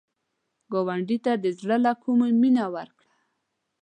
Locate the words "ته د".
1.25-1.45